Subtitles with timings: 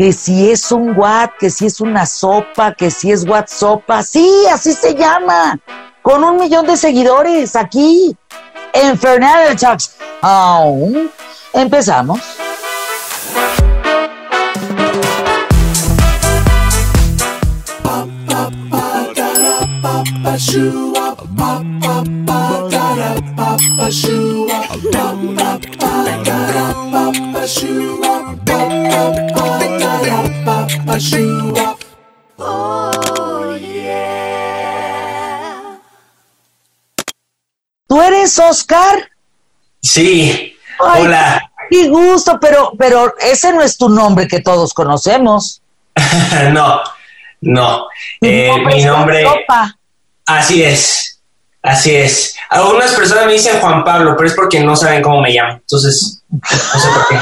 [0.00, 4.02] que si es un what, que si es una sopa, que si es sopa.
[4.02, 5.60] Sí, así se llama.
[6.00, 8.16] Con un millón de seguidores aquí
[8.72, 9.96] en Fernando Talks.
[10.22, 11.10] Aún
[11.52, 12.18] empezamos.
[37.86, 39.10] ¿Tú eres Oscar?
[39.82, 40.56] Sí.
[40.78, 41.50] Hola.
[41.70, 45.62] Qué gusto, pero, pero ese no es tu nombre que todos conocemos.
[46.52, 46.80] no,
[47.40, 47.86] no.
[48.20, 49.26] Eh, mi nombre.
[50.26, 51.20] Así es.
[51.62, 52.36] Así es.
[52.48, 55.54] Algunas personas me dicen Juan Pablo, pero es porque no saben cómo me llamo.
[55.54, 57.18] Entonces, no sé por qué.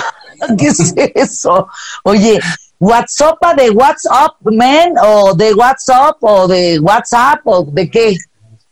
[0.58, 1.68] ¿Qué es eso?
[2.04, 2.38] Oye,
[2.80, 4.94] ¿WhatsApp de WhatsApp, man?
[5.02, 6.16] ¿O de WhatsApp?
[6.20, 7.40] ¿O de WhatsApp?
[7.44, 8.16] ¿O de qué?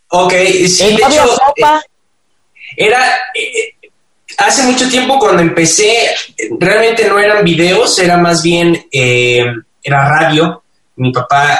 [0.09, 0.33] Ok,
[0.69, 1.83] sí, de hecho, sopa?
[2.77, 3.17] Eh, era...
[3.35, 3.75] Eh,
[4.39, 6.15] hace mucho tiempo cuando empecé,
[6.61, 9.45] realmente no eran videos, era más bien, eh,
[9.83, 10.63] era radio.
[10.97, 11.59] Mi papá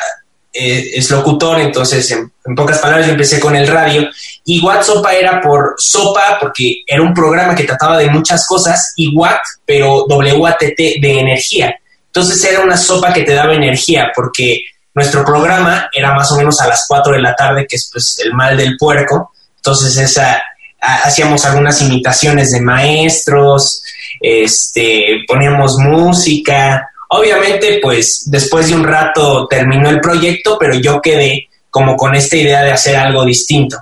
[0.53, 4.09] es locutor, entonces en, pocas palabras yo empecé con el radio.
[4.45, 9.15] Y WhatsApp era por sopa, porque era un programa que trataba de muchas cosas, y
[9.17, 11.75] Watt, pero W-A-T-T de energía.
[12.17, 14.65] Entonces era una sopa que te daba energía, porque
[14.95, 18.19] nuestro programa era más o menos a las 4 de la tarde, que es pues
[18.25, 19.33] el mal del puerco.
[19.57, 20.43] Entonces esa,
[20.81, 23.83] hacíamos algunas imitaciones de maestros,
[24.19, 26.89] este, poníamos música.
[27.11, 32.37] Obviamente, pues después de un rato terminó el proyecto, pero yo quedé como con esta
[32.39, 33.77] idea de hacer algo distinto.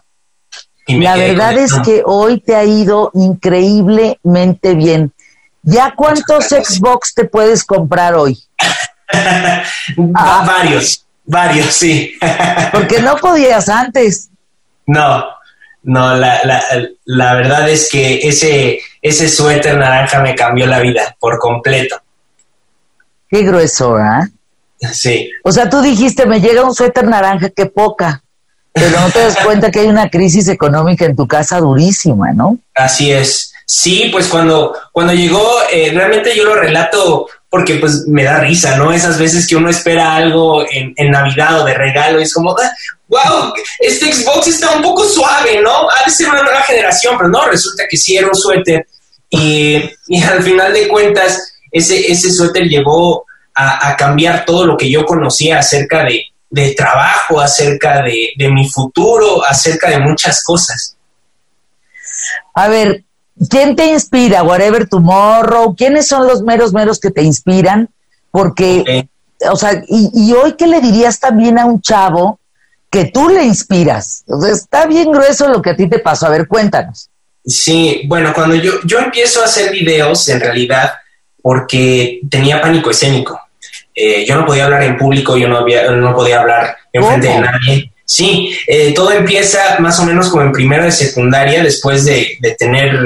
[0.89, 5.14] La verdad es que hoy te ha ido increíblemente bien.
[5.65, 8.39] ¿Ya cuántos Xbox te puedes comprar hoy?
[10.17, 10.43] Ah.
[10.45, 12.15] Varios, varios, sí.
[12.73, 14.31] Porque no podías antes.
[14.87, 15.25] No,
[15.83, 16.65] no, la, la,
[17.05, 22.01] la, verdad es que ese, ese suéter naranja me cambió la vida por completo.
[23.29, 24.27] Qué grueso, ¿ah?
[24.93, 25.31] Sí.
[25.45, 28.23] O sea, tú dijiste, me llega un suéter naranja, qué poca.
[28.73, 32.59] Pero no te das cuenta que hay una crisis económica en tu casa durísima, ¿no?
[32.75, 33.54] Así es.
[33.67, 38.77] Sí, pues cuando, cuando llegó, eh, realmente yo lo relato porque pues me da risa,
[38.77, 38.93] ¿no?
[38.93, 42.53] Esas veces que uno espera algo en, Navidad o de regalo y es como,
[43.07, 45.89] wow, ah, este Xbox está un poco suave, ¿no?
[45.89, 48.89] Ha de ser una nueva generación, pero no, resulta que sí era un suéter.
[49.31, 49.77] Y,
[50.25, 55.61] al final de cuentas, ese, ese suéter llegó a, cambiar todo lo que yo conocía
[55.61, 60.97] acerca de, de trabajo, acerca de, de mi futuro, acerca de muchas cosas.
[62.55, 63.05] A ver,
[63.49, 64.43] ¿quién te inspira?
[64.43, 67.89] Whatever Tomorrow, ¿quiénes son los meros meros que te inspiran?
[68.31, 69.09] Porque,
[69.51, 72.39] o sea, y, hoy qué le dirías también a un chavo
[72.91, 74.25] que tú le inspiras.
[74.29, 76.27] O sea, está bien grueso lo que a ti te pasó.
[76.27, 77.11] A ver, cuéntanos.
[77.45, 80.95] Sí, bueno, cuando yo, yo empiezo a hacer videos, en realidad,
[81.43, 83.39] porque tenía pánico escénico.
[83.95, 87.29] Eh, yo no podía hablar en público, yo no, había, no podía hablar en frente
[87.29, 87.93] de nadie.
[88.15, 92.97] Sí, eh, todo empieza más o menos como en primero de secundaria, después de, tener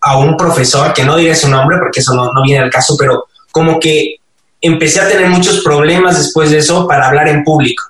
[0.00, 3.26] a un profesor, que no diré su nombre porque eso no, viene al caso, pero
[3.52, 4.14] como que
[4.62, 7.84] empecé a tener muchos problemas después de eso para hablar en público,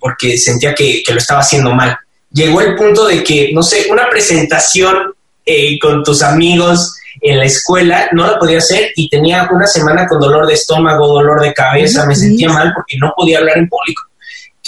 [0.00, 1.96] porque sentía que, lo estaba haciendo mal.
[2.32, 5.14] Llegó el punto de que, no sé, una presentación
[5.46, 10.08] eh, con tus amigos en la escuela no la podía hacer y tenía una semana
[10.08, 13.68] con dolor de estómago, dolor de cabeza, me sentía mal porque no podía hablar en
[13.68, 14.02] público.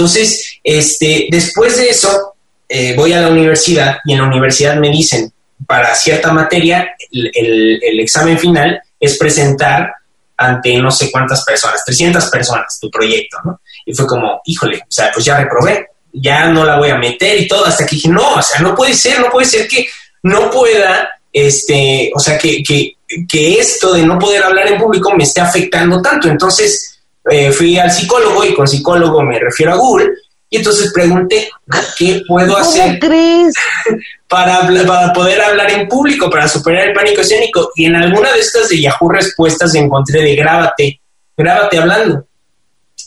[0.01, 2.33] Entonces, este, después de eso,
[2.67, 5.31] eh, voy a la universidad y en la universidad me dicen,
[5.67, 9.93] para cierta materia, el, examen final es presentar
[10.39, 13.61] ante no sé cuántas personas, 300 personas, tu proyecto, ¿no?
[13.85, 17.39] Y fue como, híjole, o sea, pues ya reprobé, ya no la voy a meter
[17.39, 19.87] y todo, hasta que dije, no, o sea, no puede ser, no puede ser que
[20.23, 22.95] no pueda, este, o sea, que, que,
[23.29, 26.27] que esto de no poder hablar en público me esté afectando tanto.
[26.27, 27.00] Entonces,
[27.31, 30.11] eh, fui al psicólogo y con psicólogo me refiero a Google
[30.53, 31.49] y entonces pregunté
[31.97, 32.99] qué puedo hacer
[34.29, 37.71] para, para, poder hablar en público, para superar el pánico escénico.
[37.77, 41.01] Y en alguna de estas de Yahoo respuestas encontré de grábate,
[41.37, 42.27] grábate hablando.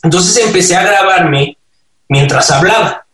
[0.04, 1.58] Entonces empecé a grabarme
[2.08, 3.06] mientras hablaba.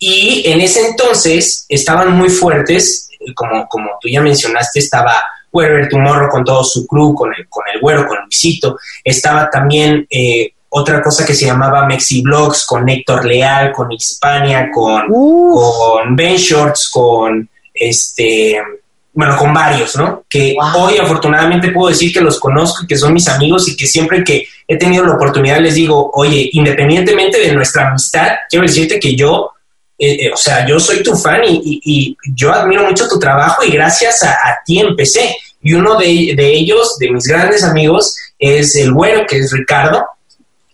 [0.00, 6.28] Y en ese entonces estaban muy fuertes, como, como tú ya mencionaste, estaba Wherever Tomorrow
[6.28, 8.76] con todo su crew, con el, con el güero, con Luisito.
[9.02, 14.68] Estaba también eh, otra cosa que se llamaba Mexi Blogs con Héctor Leal, con Hispania,
[14.74, 18.60] con, con Ben Shorts, con este
[19.14, 20.24] bueno, con varios, ¿no?
[20.28, 24.24] Que hoy afortunadamente puedo decir que los conozco que son mis amigos y que siempre
[24.24, 29.14] que he tenido la oportunidad les digo, oye, independientemente de nuestra amistad, quiero decirte que
[29.14, 29.52] yo,
[30.04, 33.70] eh, eh, o sea, yo soy tu fan y, yo admiro mucho tu trabajo y
[33.70, 35.36] gracias a, ti empecé.
[35.62, 40.04] Y uno de, ellos, de mis grandes amigos, es el güero, que es Ricardo,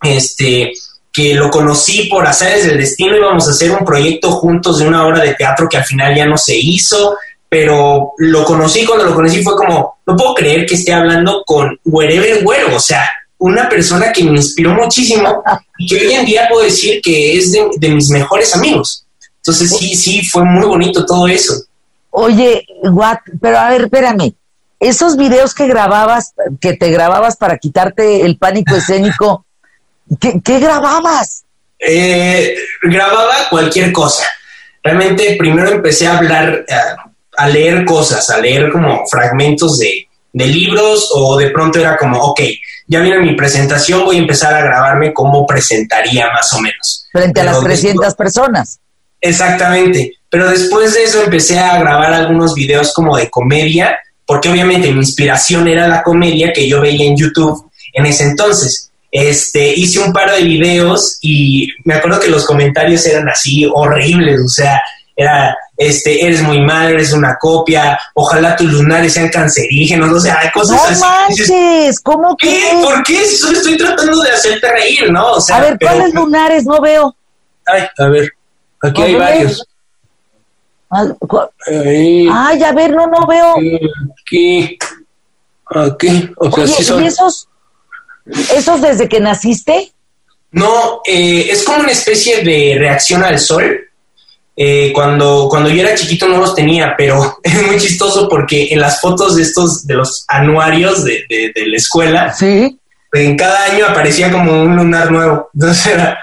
[0.03, 0.73] este,
[1.13, 5.07] que lo conocí por azares del destino, íbamos a hacer un proyecto juntos de una
[5.07, 7.17] obra de teatro que al final ya no se hizo,
[7.49, 11.79] pero lo conocí, cuando lo conocí fue como, no puedo creer que esté hablando con
[11.85, 13.09] Wherever Güero, o sea,
[13.41, 15.43] una persona que me inspiró muchísimo
[15.79, 19.05] y que hoy en día puedo decir que es de, mis mejores amigos.
[19.41, 21.55] Entonces sí, sí, fue muy bonito todo eso.
[22.11, 24.35] Oye, what, pero a ver, espérame,
[24.81, 29.45] esos videos que grababas, que te grababas para quitarte el pánico escénico,
[30.21, 31.45] ¿qué, grababas?
[31.79, 34.25] Eh, grababa cualquier cosa.
[34.83, 36.75] Realmente primero empecé a hablar, eh,
[37.37, 42.41] a leer cosas, a leer como fragmentos de, libros o de pronto era como, ok,
[42.87, 47.09] ya viene mi presentación, voy a empezar a grabarme cómo presentaría más o menos.
[47.13, 48.79] Frente a las 300 personas.
[49.21, 54.93] Exactamente, pero después de eso empecé a grabar algunos videos como de comedia, porque obviamente
[54.93, 58.91] mi inspiración era la comedia que yo veía en YouTube en ese entonces.
[59.11, 64.41] Este, hice un par de videos y me acuerdo que los comentarios eran así horribles,
[64.41, 64.81] o sea,
[65.17, 70.39] era, este, eres muy mal, eres una copia, ojalá tus lunares sean cancerígenos, o sea,
[70.39, 71.01] hay cosas no así.
[71.01, 72.71] manches, ¿cómo que?
[72.83, 73.27] ¿Por qué?
[73.27, 75.33] Solo estoy tratando de hacerte reír, ¿no?
[75.33, 76.65] O sea, a ver, ¿cuáles lunares?
[76.65, 77.15] No veo.
[77.67, 78.33] Ay, a ver,
[78.83, 79.67] aquí hay varios.
[80.91, 83.55] Ay, a ver, no, no veo.
[84.23, 84.79] Aquí,
[85.67, 87.05] aquí, o sea, sí son.
[87.05, 87.49] ¿y esos,
[88.27, 89.93] esos desde que naciste?
[90.53, 93.91] No, eh, es como una especie de reacción al sol
[94.57, 98.81] eh, cuando, cuando yo era chiquito no los tenía, pero es muy chistoso porque en
[98.81, 102.79] las fotos de estos, de los anuarios de, de, la escuela, ¿Sí?
[103.13, 105.51] En cada año aparecía como un lunar nuevo.
[105.55, 106.19] Entonces era,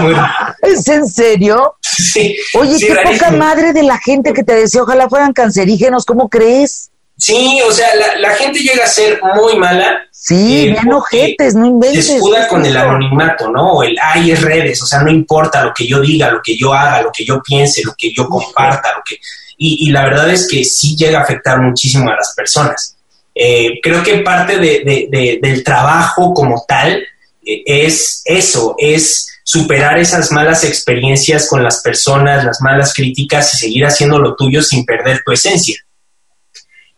[0.00, 0.14] muy
[0.62, 1.76] ¿Es en serio?
[1.82, 2.36] Sí.
[2.54, 6.90] Oye, qué poca madre de la gente que te decía, ojalá fueran cancerígenos, ¿cómo crees?
[7.16, 11.54] Sí, o sea, la, la gente llega a ser muy mala Sí, eh, bien ojetes,
[11.54, 12.06] no inventes.
[12.06, 13.74] Se escuda con el anonimato, ¿no?
[13.74, 16.56] O el ay es redes, o sea, no importa lo que yo diga, lo que
[16.56, 19.20] yo haga, lo que yo piense, lo que yo comparta, lo que.
[19.56, 22.96] Y, la verdad es que sí llega a afectar muchísimo a las personas.
[23.40, 27.00] Eh, creo que parte de, del trabajo como tal
[27.46, 33.58] eh, es eso, es superar esas malas experiencias con las personas, las malas críticas y
[33.58, 35.80] seguir haciendo lo tuyo sin perder tu esencia.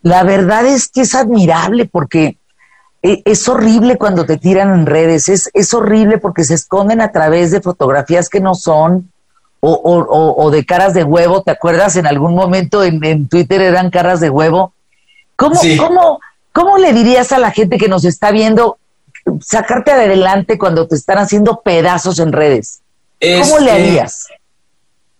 [0.00, 2.38] La verdad es que es admirable porque
[3.02, 7.12] e, es horrible cuando te tiran en redes, es, es horrible porque se esconden a
[7.12, 9.12] través de fotografías que no son
[9.60, 11.96] o, o, o de caras de huevo, ¿te acuerdas?
[11.96, 14.72] En algún momento en, en Twitter eran caras de huevo.
[15.36, 16.20] ¿Cómo, cómo,
[16.52, 18.78] ¿Cómo le dirías a la gente que nos está viendo
[19.40, 22.80] sacarte adelante cuando te están haciendo pedazos en redes?
[23.20, 24.26] ¿Cómo le este, harías?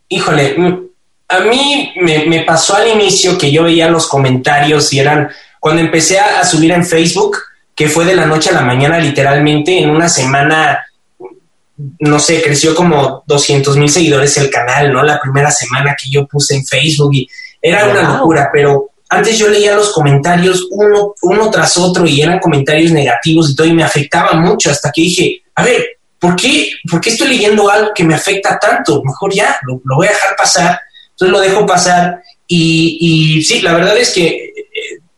[0.09, 0.87] Híjole, mm,
[1.29, 5.31] a mí me, me, pasó al inicio que yo veía los comentarios y eran,
[5.61, 7.37] cuando empecé a subir en Facebook,
[7.75, 10.85] que fue de la noche a la mañana literalmente en una semana,
[12.01, 15.03] no sé, creció como 200 mil seguidores el canal, ¿no?
[15.03, 17.29] La primera semana que yo puse en Facebook y
[17.63, 22.39] era una locura, pero antes yo leía los comentarios uno, uno tras otro y eran
[22.39, 25.85] comentarios negativos y todo y me afectaba mucho hasta que dije, a ver,
[26.17, 29.03] ¿por qué, ¿por qué estoy leyendo algo que me afecta tanto?
[29.03, 30.79] Mejor ya, lo, voy a dejar pasar.
[31.11, 34.53] Entonces lo dejo pasar y, y sí, la verdad es que eh,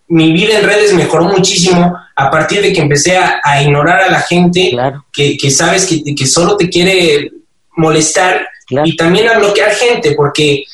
[0.09, 4.21] mi vida en redes mejoró muchísimo a partir de que empecé a, ignorar a la
[4.21, 4.75] gente
[5.13, 7.31] que, sabes que, que, solo te quiere
[7.77, 8.49] molestar
[8.85, 10.65] y también a bloquear gente, porque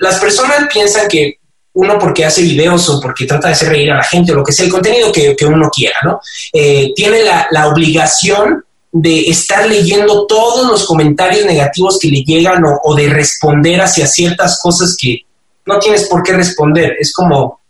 [0.00, 1.38] las personas piensan que
[1.74, 4.44] uno porque hace videos o porque trata de hacer reír a la gente o lo
[4.44, 6.20] que sea el contenido que, uno quiera, ¿no?
[6.52, 12.78] Eh, tiene la, obligación de estar leyendo todos los comentarios negativos que le llegan o,
[12.84, 15.20] o de responder hacia ciertas cosas que
[15.64, 16.96] no tienes por qué responder.
[17.00, 17.60] Es como,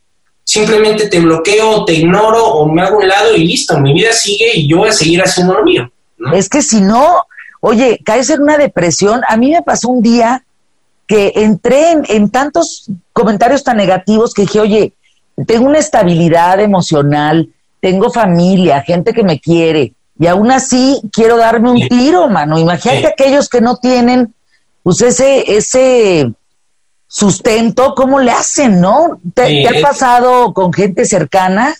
[0.42, 4.50] simplemente te bloqueo, te ignoro o me hago un lado y listo, mi vida sigue
[4.54, 5.90] y yo voy a seguir haciendo lo mío.
[6.34, 7.24] Es que si no,
[7.60, 9.22] oye, caes en una depresión.
[9.28, 10.44] A mí me pasó un día
[11.12, 14.94] que entré en, tantos comentarios tan negativos que dije, oye,
[15.46, 17.50] tengo una estabilidad emocional,
[17.80, 22.58] tengo familia, gente que me quiere, y aún así quiero darme un tiro, mano.
[22.58, 24.32] Imagínate aquellos que no tienen,
[24.82, 26.32] pues ese, ese
[27.06, 29.20] sustento, ¿cómo le hacen, no?
[29.34, 31.74] ¿Te, ha pasado con gente cercana?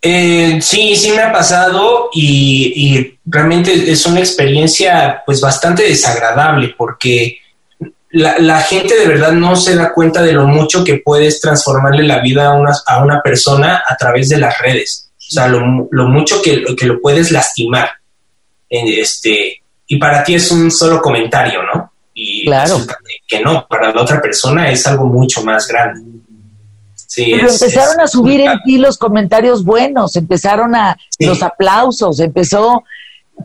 [0.00, 7.41] Eh, sí, sí me ha pasado y, realmente es una experiencia pues bastante desagradable porque
[8.12, 12.20] la, gente de verdad no se da cuenta de lo mucho que puedes transformarle la
[12.20, 15.10] vida a una, a una persona a través de las redes.
[15.16, 15.60] O sea, lo,
[16.08, 17.90] mucho que, que, lo puedes lastimar.
[18.68, 21.92] Este, y para ti es un solo comentario, ¿no?
[22.14, 22.78] Y claro.
[23.26, 26.02] que no, para la otra persona es algo mucho más grande.
[26.94, 32.84] Sí, Pero empezaron a subir en ti los comentarios buenos, empezaron a los aplausos, empezó,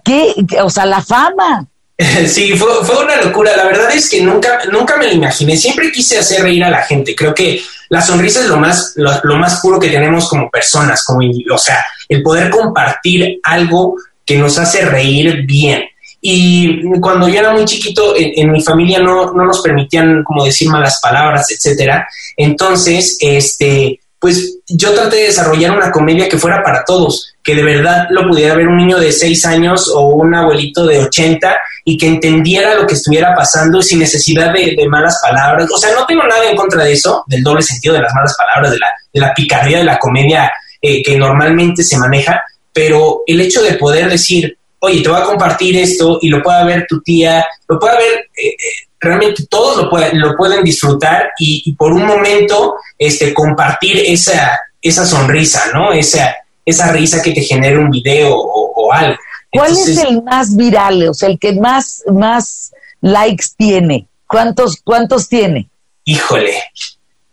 [0.03, 0.33] ¿qué?
[0.63, 1.67] O sea, la fama.
[2.27, 3.55] Sí, fue, fue, una locura.
[3.57, 5.57] La verdad es que nunca, nunca me lo imaginé.
[5.57, 7.15] Siempre quise hacer reír a la gente.
[7.15, 11.19] Creo que la sonrisa es lo más, lo, más puro que tenemos como personas, como,
[11.51, 15.83] o sea, el poder compartir algo que nos hace reír bien.
[16.19, 20.67] Y cuando yo era muy chiquito, en, mi familia no, no, nos permitían como decir
[20.67, 22.07] malas palabras, etcétera.
[22.35, 27.63] Entonces, este, pues yo traté de desarrollar una comedia que fuera para todos, que de
[27.63, 31.97] verdad lo pudiera ver un niño de seis años o un abuelito de 80 y
[31.97, 35.69] que entendiera lo que estuviera pasando sin necesidad de, malas palabras.
[35.73, 38.35] O sea, no tengo nada en contra de eso, del doble sentido de las malas
[38.37, 40.51] palabras, de la, de picardía de la comedia
[40.81, 45.23] eh, que normalmente se maneja, pero el hecho de poder decir, oye, te voy a
[45.23, 48.55] compartir esto y lo pueda ver tu tía, lo pueda ver, eh, eh,
[48.99, 55.05] realmente todos lo pueden, lo pueden disfrutar y, por un momento este, compartir esa, esa
[55.05, 55.93] sonrisa, ¿no?
[55.93, 56.35] Esa,
[56.67, 59.17] esa risa que te genera un video o, algo.
[59.51, 62.71] ¿Cuál es el más viral, o sea, el que más, más
[63.01, 64.07] likes tiene?
[64.27, 65.69] ¿Cuántos, cuántos tiene?
[66.03, 66.61] Híjole,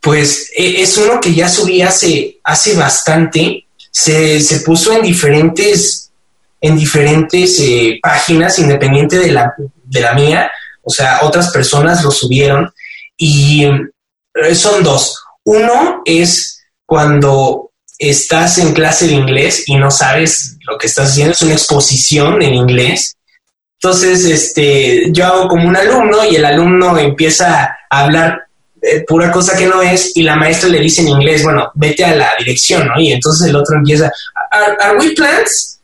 [0.00, 3.66] pues e, es uno que ya subí hace, hace bastante.
[3.90, 6.10] Se, se puso en diferentes,
[6.60, 10.50] en diferentes eh, páginas, independiente de la, de la mía
[10.84, 12.70] o sea, otras personas lo subieron
[13.16, 15.24] y eh, son dos.
[15.44, 17.70] Uno es cuando
[18.10, 22.42] estás en clase de inglés y no sabes lo que estás haciendo, es una exposición
[22.42, 23.16] en inglés.
[23.80, 28.44] Entonces, este, yo hago como un alumno y el alumno empieza a hablar
[28.80, 32.04] eh, pura cosa que no es y la maestra le dice en inglés, bueno, vete
[32.04, 33.00] a la dirección, ¿no?
[33.00, 34.10] Y entonces el otro empieza,
[34.50, 35.80] ¿Are, we plants?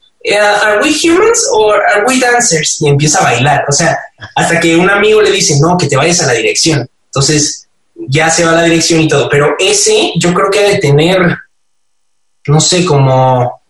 [0.62, 2.80] ¿Are we humans or are we dancers?
[2.82, 3.64] Y empieza a bailar.
[3.68, 3.98] O sea,
[4.36, 6.86] hasta que un amigo le dice, no, que te vayas a la dirección.
[7.06, 9.28] Entonces, ya se va a la dirección y todo.
[9.30, 11.18] Pero ese, yo creo que ha de tener,
[12.46, 13.62] no sé, como,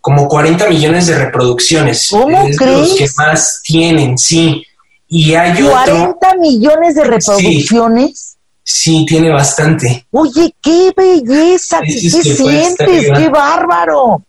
[0.00, 2.08] como 40 millones de reproducciones.
[2.10, 2.78] ¿Cómo crees?
[2.78, 4.64] los que más tienen, sí.
[5.08, 8.36] Y hay 40 millones de reproducciones.
[8.62, 10.06] Sí, tiene bastante.
[10.10, 14.22] Oye, qué belleza, qué sientes, qué bárbaro.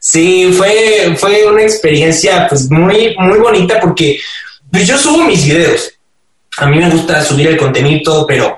[0.00, 4.18] Sí, fue, fue una experiencia pues muy, muy bonita porque
[4.70, 5.92] pues, yo subo mis videos.
[6.58, 8.56] A mí me gusta subir el contenido pero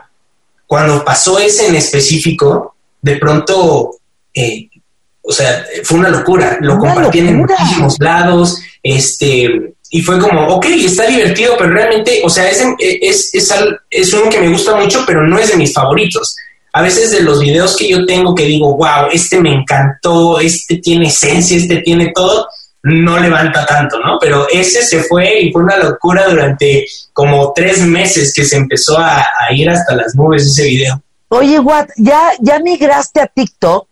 [0.67, 3.98] cuando pasó ese en específico, de pronto,
[4.39, 4.71] eh,
[5.23, 6.59] o sea, fue una locura.
[6.61, 12.31] Lo compartí en muchísimos lados, este, y fue como, ok, está divertido, pero realmente, o
[12.31, 13.55] sea, es, es, es,
[13.91, 16.37] es uno que me gusta mucho, pero no es de mis favoritos
[16.73, 20.77] a veces de los videos que yo tengo que digo, wow, este me encantó, este
[20.77, 22.47] tiene esencia, este tiene todo,
[22.83, 24.19] no levanta tanto, ¿no?
[24.21, 28.97] Pero ese se fue y fue una locura durante como tres meses que se empezó
[28.99, 31.03] a, ir hasta las nubes ese video.
[31.31, 33.88] Oye, Watt, ¿ya, ¿ya migraste a TikTok?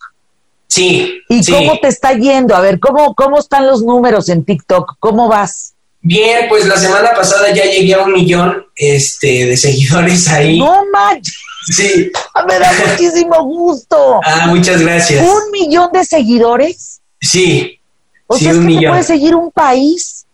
[0.76, 1.22] Sí.
[1.30, 2.54] ¿Y cómo te está yendo?
[2.54, 4.96] A ver, ¿cómo, ¿cómo están los números en TikTok?
[5.00, 5.72] ¿Cómo vas?
[6.02, 10.58] Bien, pues la semana pasada ya llegué a un millón este, de seguidores ahí.
[10.58, 11.34] No manches.
[11.74, 12.12] Sí.
[12.34, 14.20] Ah, me da muchísimo gusto.
[14.22, 15.26] Ah, muchas gracias.
[15.26, 17.00] ¿Un millón de seguidores?
[17.22, 17.80] Sí.
[18.26, 20.26] O sea, es que puede seguir un país.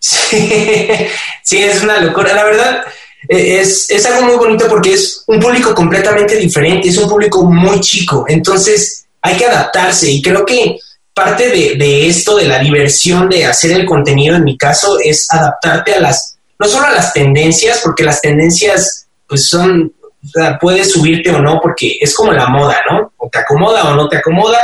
[1.42, 1.58] Sí.
[1.58, 2.34] es una locura.
[2.34, 2.84] La verdad,
[3.28, 7.42] e, es, es algo muy bonito porque es un público completamente diferente, es un público
[7.42, 8.24] muy chico.
[8.28, 10.78] Entonces, hay que adaptarse y creo que
[11.14, 15.26] parte de, de, esto, de la diversión de hacer el contenido, en mi caso, es
[15.30, 19.92] adaptarte a las, no solo a las tendencias, porque las tendencias pues son
[20.24, 23.12] o sea, puedes subirte o no porque es como la moda, ¿no?
[23.16, 24.58] O te acomoda o no te acomoda,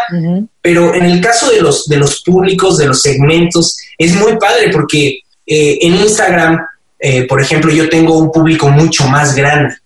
[0.61, 4.71] pero en el caso de los, de los públicos, de los segmentos, es muy padre
[4.73, 6.59] porque eh, en Instagram,
[6.99, 9.77] eh, por ejemplo, yo tengo un público mucho más grande.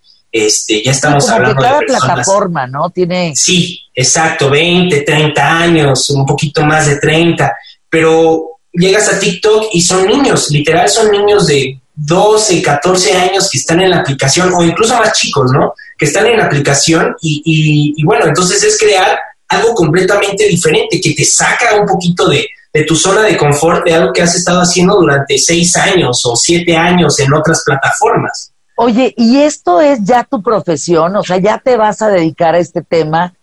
[0.47, 2.91] Este, ya estamos hablando de plataforma, ¿no?
[2.91, 7.57] Tiene Sí, exacto, 20, 30 años, un poquito más de 30,
[7.89, 13.59] pero llegas a TikTok y son niños, literal son niños de 12, 14 años que
[13.59, 15.75] están en la aplicación, o incluso más chicos, ¿no?
[15.97, 19.19] Que están en la aplicación y, bueno, entonces es crear
[19.49, 22.47] algo completamente diferente, que te saca un poquito de,
[22.87, 26.77] tu zona de confort, de algo que has estado haciendo durante seis años o siete
[26.77, 28.53] años en otras plataformas.
[28.81, 31.17] Oye, ¿y esto es ya tu profesión?
[31.17, 33.35] O sea, ya te vas a dedicar a este tema.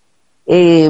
[0.48, 0.90] Eh,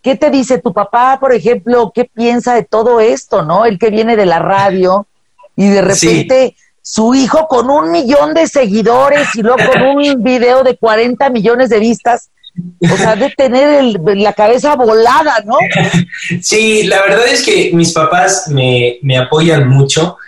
[0.00, 1.90] ¿Qué te dice tu papá, por ejemplo?
[1.92, 3.64] ¿Qué piensa de todo esto, no?
[3.64, 5.08] El que viene de la radio
[5.56, 10.62] y de repente su hijo con un millón de seguidores y luego con un video
[10.62, 12.30] de 40 millones de vistas.
[12.80, 13.82] O sea, de tener
[14.14, 15.56] la cabeza volada, ¿no?
[16.40, 20.18] Sí, la verdad es que mis papás me, me apoyan mucho.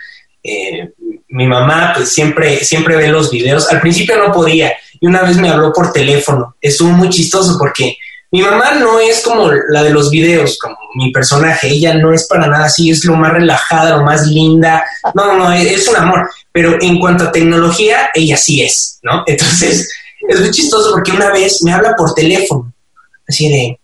[0.43, 0.91] Eh,
[1.29, 3.71] mi mamá pues siempre, siempre ve los videos.
[3.71, 6.55] Al principio no podía y una vez me habló por teléfono.
[6.59, 7.97] Estuvo muy chistoso porque
[8.31, 11.67] mi mamá no es como la de los videos, como mi personaje.
[11.67, 14.83] Ella no es para nada así, es lo más relajada, lo más linda.
[15.15, 16.29] No, no, es un amor.
[16.51, 19.23] Pero en cuanto a tecnología, ella sí es, ¿no?
[19.27, 19.89] Entonces,
[20.27, 22.71] es muy chistoso porque una vez me habla por teléfono,
[23.27, 23.79] así de,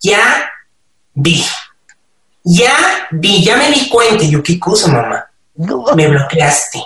[0.00, 0.50] ya
[1.14, 1.44] vi,
[2.44, 2.74] ya
[3.12, 4.24] vi, ya me di cuenta.
[4.24, 5.26] Yo, ¿qué cosa, mamá?
[5.56, 6.82] Me bloqueaste.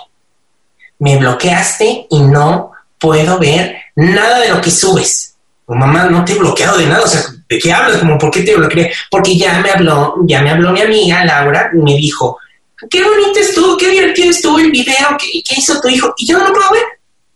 [0.99, 5.31] Me bloqueaste y no puedo ver nada de lo que subes
[5.75, 7.97] mamá, no te he bloqueado de nada, o sea, ¿de qué hablas?
[7.97, 8.91] Como, ¿por qué te bloqueé?
[9.09, 12.37] Porque ya me habló, ya me habló mi amiga Laura y me dijo,
[12.89, 16.13] qué bonito estuvo, qué divertido estuvo el video, ¿qué, qué hizo tu hijo?
[16.17, 16.83] Y yo no lo puedo ver,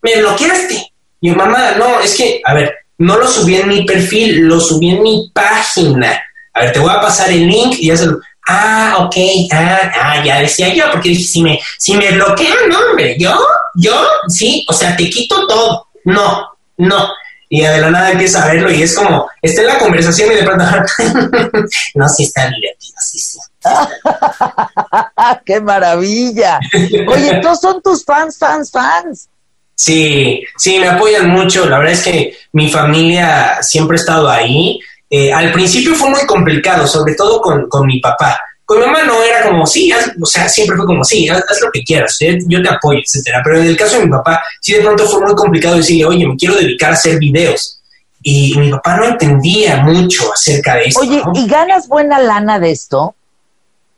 [0.02, 0.92] me bloqueaste.
[1.20, 4.60] Y yo, mamá, no, es que, a ver, no lo subí en mi perfil, lo
[4.60, 6.20] subí en mi página.
[6.52, 8.18] A ver, te voy a pasar el link y ya se lo...
[8.48, 9.16] Ah, ok,
[9.52, 13.36] ah, ah, ya decía yo, porque dije, si me, si me bloquean, no, hombre, yo,
[13.74, 15.88] yo, sí, o sea, te quito todo.
[16.04, 17.08] No, no
[17.48, 20.36] y de la nada empieza a verlo y es como, está en la conversación y
[20.36, 20.64] de pronto,
[21.94, 23.38] no, sí está divertido, sí, sí.
[25.44, 26.58] ¡Qué maravilla!
[26.72, 29.28] Oye, todos son tus fans, fans, fans.
[29.74, 31.66] Sí, sí, me apoyan mucho.
[31.66, 34.80] La verdad es que mi familia siempre ha estado ahí.
[35.08, 39.04] Eh, al principio fue muy complicado, sobre todo con, con mi papá, con mi mamá
[39.04, 42.36] no era como, sí, o sea, siempre fue como, sí, haz, lo que quieras, ¿eh?
[42.48, 43.40] yo te apoyo, etcétera.
[43.44, 46.26] Pero en el caso de mi papá, sí de pronto fue muy complicado decirle, oye,
[46.26, 47.80] me quiero dedicar a hacer videos.
[48.22, 51.00] Y mi papá no entendía mucho acerca de esto.
[51.00, 53.14] Oye, ¿y ganas buena lana de esto?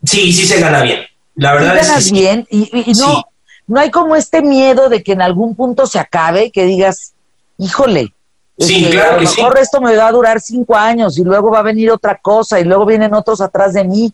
[0.04, 1.00] Sí, sí se gana bien.
[1.34, 3.24] La verdad es ganas bien y, no,
[3.66, 7.14] no hay como este miedo de que en algún punto se acabe, que digas,
[7.56, 8.12] híjole,
[8.58, 11.50] Sí, este, claro a lo mejor esto me va a durar cinco años y luego
[11.50, 14.12] va a venir otra cosa y luego vienen otros atrás de mí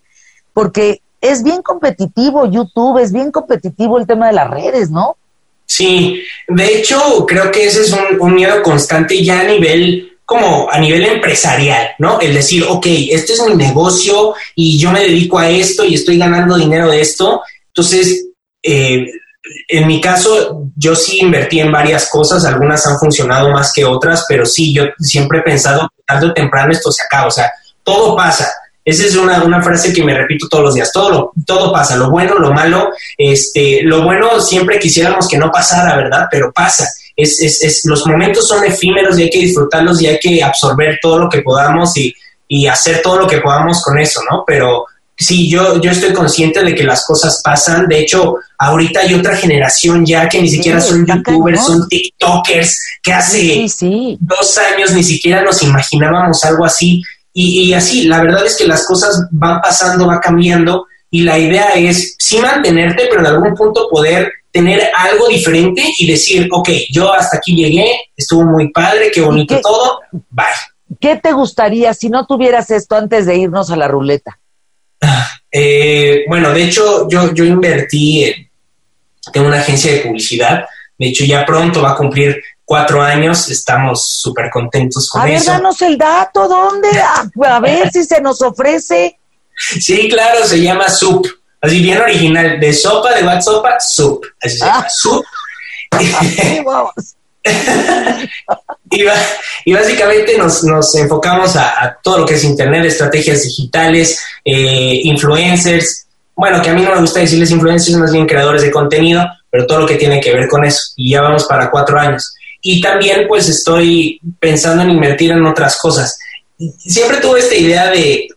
[0.52, 5.16] porque es bien competitivo YouTube, es bien competitivo el tema de las redes, ¿no?
[5.64, 10.78] Sí, de hecho creo que ese es un, miedo constante ya a nivel como a
[10.78, 12.20] nivel empresarial, ¿no?
[12.20, 16.18] El decir, ok, este es mi negocio y yo me dedico a esto y estoy
[16.18, 17.42] ganando dinero de esto.
[17.68, 18.26] Entonces,
[18.62, 19.06] eh,
[19.68, 24.24] en mi caso, yo sí invertí en varias cosas, algunas han funcionado más que otras,
[24.28, 27.52] pero sí, yo siempre he pensado que tarde o temprano esto se acaba, o sea,
[27.82, 28.50] todo pasa.
[28.84, 30.92] Esa es una, una, frase que me repito todos los días.
[30.92, 32.90] Todo, todo pasa, lo bueno, lo malo.
[33.16, 36.26] Este, lo bueno siempre quisiéramos que no pasara, ¿verdad?
[36.30, 36.86] Pero pasa.
[37.16, 40.98] Es, es, es, los momentos son efímeros y hay que disfrutarlos y hay que absorber
[41.00, 42.14] todo lo que podamos y,
[42.46, 44.44] y hacer todo lo que podamos con eso, ¿no?
[44.46, 44.84] Pero
[45.16, 47.88] sí, yo, yo estoy consciente de que las cosas pasan.
[47.88, 53.12] De hecho, ahorita hay otra generación ya que ni siquiera son youtubers, son TikTokers, que
[53.12, 53.66] hace
[54.20, 57.02] dos años ni siquiera nos imaginábamos algo así.
[57.32, 61.74] Y, así, la verdad es que las cosas van pasando, va cambiando y la idea
[61.74, 67.12] es sí mantenerte, pero en algún punto poder tener algo diferente y decir, ok, yo
[67.12, 70.00] hasta aquí llegué, estuvo muy padre, qué bonito todo,
[70.30, 70.46] bye.
[71.00, 74.38] ¿Qué te gustaría si no tuvieras esto antes de irnos a la ruleta?
[75.56, 78.50] Eh, bueno, de hecho, yo, yo invertí en,
[79.36, 80.64] una agencia de publicidad.
[80.98, 85.50] De hecho, ya pronto va a cumplir cuatro años, estamos súper contentos con eso.
[85.50, 86.88] A ver, danos el dato, ¿dónde?
[87.00, 89.16] A, ver si se nos ofrece.
[89.56, 91.26] Sí, claro, se llama SUP,
[91.60, 94.90] así bien original, de sopa, de bad sopa, SUP, así se llama, ah.
[94.90, 95.24] SUP.
[99.64, 106.04] y, básicamente nos, enfocamos a, todo lo que es Internet, estrategias digitales, eh, influencers,
[106.36, 109.66] bueno, que a mí no me gusta decirles influencers, más bien creadores de contenido, pero
[109.66, 110.92] todo lo que tiene que ver con eso.
[110.96, 112.34] Y ya vamos para cuatro años.
[112.60, 116.18] Y también pues estoy pensando en invertir en otras cosas.
[116.78, 118.28] Siempre tuve esta idea de,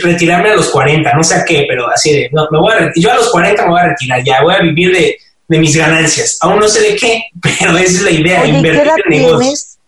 [0.00, 2.92] retirarme a los 40, no sé a qué, pero así de, no, me voy a
[2.94, 5.16] yo a los 40 me voy a retirar, ya voy a vivir de,
[5.56, 6.36] mis ganancias.
[6.40, 9.78] Aún no sé de qué, pero esa es la idea, invertir en negocios.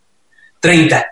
[0.60, 1.06] 30.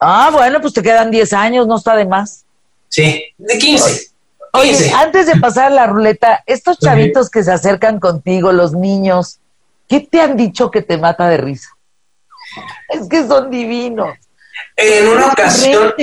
[0.00, 2.44] Ah, bueno, pues te quedan 10 años, no está de más.
[2.88, 4.08] Sí, de 15.
[4.52, 9.40] Oye, antes de pasar la ruleta, estos chavitos que se acercan contigo, los niños,
[9.88, 11.70] ¿Qué te han dicho que te mata de risa?
[12.90, 14.14] Es que son divinos.
[14.76, 15.94] En una ocasión.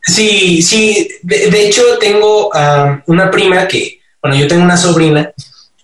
[0.00, 1.08] Sí, sí.
[1.22, 2.50] De, hecho, tengo
[3.06, 5.30] una prima que, bueno, yo tengo una sobrina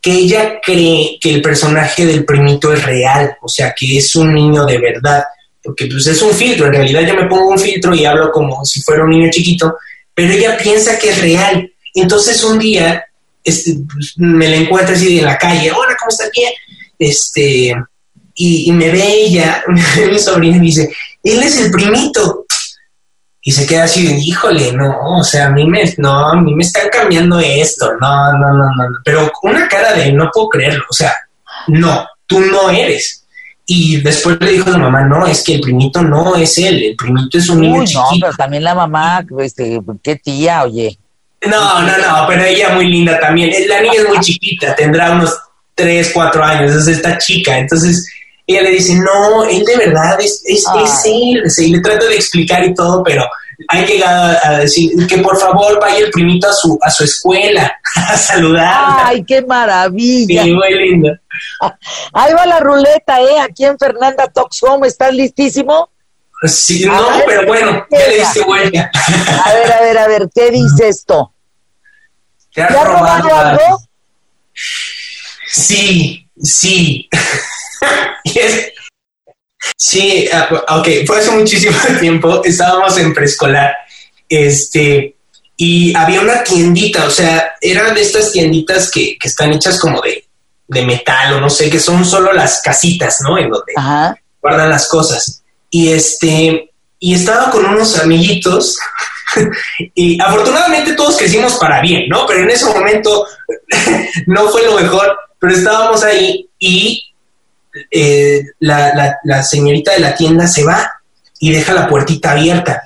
[0.05, 4.35] que ella cree que el personaje del primito es real, o sea, que es un
[4.35, 5.25] niño de verdad,
[5.63, 8.63] porque pues es un filtro, en realidad yo me pongo un filtro y hablo como
[8.67, 9.79] si fuera un niño chiquito,
[10.13, 11.73] pero ella piensa que es real.
[11.95, 13.03] Entonces un día
[13.43, 16.31] este, pues, me la encuentro así en la calle, hola, ¿cómo estás?
[16.37, 16.53] Bien.
[16.99, 17.75] Este,
[18.35, 19.65] y, me ve ella,
[20.11, 22.44] mi sobrina, y me dice, él es el primito.
[23.47, 26.65] Y se queda así, híjole, no, o sea, a mí me, no, a mí me
[26.65, 30.95] están cambiando esto, no, no, no, no, pero una cara de no puedo creerlo, o
[30.95, 31.13] sea,
[31.69, 33.23] no, tú no eres.
[33.67, 36.83] Y después le dijo a la mamá, no, es que el primito no es él,
[36.85, 40.99] el primito es un niño Uy, No, pero también la mamá, este, qué tía, oye.
[41.47, 43.51] No, no, no, pero ella muy linda también.
[43.69, 45.39] La niña es muy chiquita, tendrá unos
[45.75, 47.59] 3, 4 años, entonces está chica.
[47.59, 48.07] Entonces
[48.47, 50.65] ella le dice, no, él de verdad es, es,
[51.05, 51.43] él.
[51.59, 53.25] Y le trata de explicar y todo, pero
[53.69, 57.73] ha llegado a decir que por favor vaya el primito a su, a su escuela
[58.09, 59.07] a saludar.
[59.07, 60.43] ¡Ay, qué maravilla!
[60.43, 61.21] Sí, muy linda.
[62.13, 63.39] Ahí va la ruleta, ¿eh?
[63.41, 65.89] Aquí en Fernanda Talks Home, ¿estás listísimo?
[66.47, 68.91] Sí, no, pero bueno, ya le diste vuelta.
[69.45, 71.33] A ver, a ver, a ver, ¿qué dice esto?
[72.53, 73.81] ¿Te has, robado, algo?
[75.47, 77.09] Sí, sí.
[79.77, 83.75] sí, ah, ok, fue hace muchísimo tiempo, estábamos en preescolar,
[84.29, 85.17] este,
[85.57, 90.25] y había una tiendita, o sea, eran de estas tienditas que, están hechas como de,
[90.85, 93.39] metal o no sé, que son solo las casitas, ¿no?
[93.39, 93.73] En donde
[94.41, 95.43] guardan las cosas.
[95.71, 98.79] Y este, y estaba con unos amiguitos
[99.95, 102.27] y afortunadamente todos crecimos para bien, ¿no?
[102.27, 103.27] Pero en ese momento
[104.27, 107.14] no fue lo mejor, pero estábamos ahí y
[107.91, 110.91] eh, la, señorita de la tienda se va
[111.39, 112.83] y deja la puertita abierta.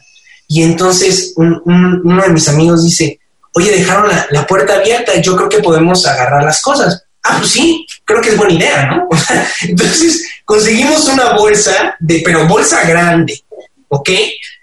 [0.46, 3.20] Y entonces uno de mis amigos dice,
[3.53, 7.05] oye, dejaron la, puerta abierta, yo creo que podemos agarrar las cosas.
[7.22, 9.09] Ah, pues sí, creo que es buena idea, ¿no?
[9.62, 13.42] entonces conseguimos una bolsa, de, pero bolsa grande,
[13.88, 14.11] ¿ok?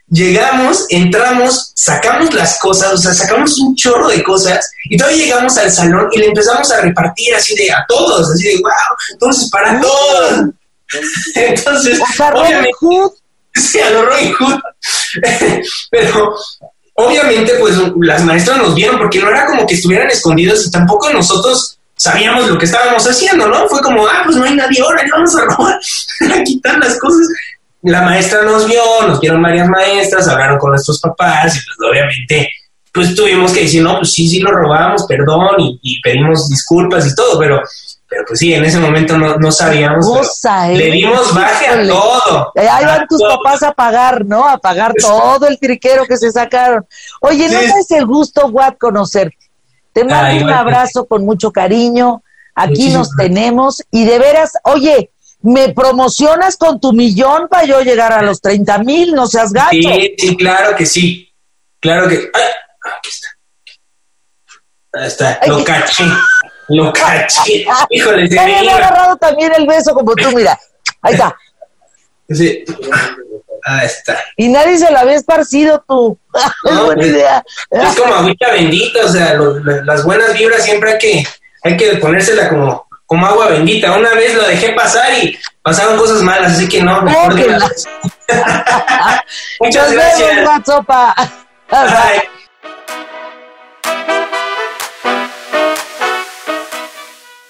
[0.10, 5.58] Llegamos, entramos, sacamos las cosas, o sea, sacamos un chorro de cosas y todavía llegamos
[5.58, 8.72] al salón y le empezamos a repartir así de a todos, así de wow,
[9.14, 10.50] entonces para todos.
[11.36, 12.78] Entonces, obviamente,
[13.56, 14.60] sí, a lo Robin Hood.
[15.92, 16.36] Pero
[16.94, 21.12] obviamente, pues las maestras nos vieron porque no era como que estuvieran escondidos y tampoco
[21.12, 23.68] nosotros sabíamos lo que estábamos haciendo, ¿no?
[23.68, 25.80] Fue como, ah, pues no hay nadie ahora, le vamos a robar,
[26.40, 27.28] a quitar las cosas
[27.86, 32.50] la maestra nos vio, nos vieron varias maestras, hablaron con nuestros papás y pues obviamente
[32.92, 37.14] pues tuvimos que decir, no, pues sí, sí lo robamos, perdón, y, pedimos disculpas y
[37.14, 37.62] todo, pero,
[38.08, 40.08] pero pues sí, en ese momento no, no sabíamos.
[40.46, 40.78] ¿eh?
[40.78, 42.52] Le dimos baje a todo.
[42.56, 44.48] Eh, ahí van tus papás a pagar, ¿no?
[44.48, 46.88] A pagar todo el triquero que se sacaron.
[47.20, 49.52] Oye, no es el gusto, Watt, conocerte.
[49.92, 52.24] Te mando un abrazo con mucho cariño.
[52.56, 55.12] Aquí nos tenemos y de veras, oye,
[55.46, 59.70] me promocionas con tu millón para yo llegar a los 30 mil, no seas gacho.
[59.72, 61.32] Sí, sí, claro que sí.
[61.80, 62.16] Claro que.
[62.16, 62.44] Ay,
[62.98, 63.28] aquí está.
[64.94, 66.04] Ahí está, lo caché.
[66.70, 67.66] Lo caché.
[67.92, 70.60] Híjole, se me ha agarrado también el beso como tú, mira.
[71.04, 71.36] Ahí está.
[72.28, 72.66] Sí.
[73.66, 74.20] Ahí está.
[74.38, 76.18] Y nadie se lo había esparcido tú.
[76.64, 77.46] No, buena pues, idea.
[77.70, 81.24] Es como agüita bendita, o sea, las buenas vibras siempre hay que,
[81.64, 83.96] hay que ponérsela como como agua bendita.
[83.98, 87.48] Una vez lo dejé pasar y pasaron cosas malas, así que no, mejor de
[89.60, 90.66] Muchas gracias.
[90.66, 91.16] sopa.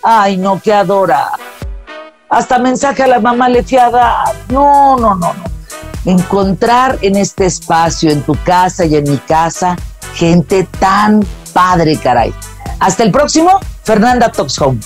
[0.03, 1.31] Ay, no, que adora.
[2.29, 4.23] Hasta mensaje a la mamá le fiada.
[4.49, 5.43] No, no, no, no.
[6.05, 9.75] Encontrar en este espacio, en tu casa y en mi casa,
[10.13, 12.33] gente tan padre, caray.
[12.79, 14.79] Hasta el próximo, Fernanda Talks Home.